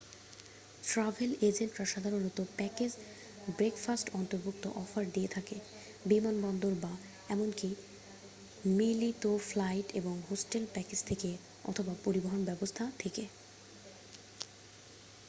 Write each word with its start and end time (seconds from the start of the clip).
Travel 0.83 1.31
এজেন্টরা 1.41 1.85
সাধারণত 1.85 2.37
package 2.57 2.91
breakfast 3.57 4.07
অন্তর্ভুক্ত 4.13 4.63
অফার 4.75 5.03
দিয়ে 5.13 5.27
থাকে 5.27 5.57
বিমানবন্দর 6.05 6.73
বা 6.75 6.93
এমনকি 7.29 7.69
মিলিত 8.71 9.23
ফ্লাইট 9.49 9.87
এবং 9.91 10.15
হোটেল 10.29 10.63
প্যাকেজ 10.73 10.99
থেকে 11.03 11.29
অথবা 11.65 11.93
পরিবহন 12.03 12.41
ব্যবস্থা 12.45 12.83
থেকে। 12.99 13.23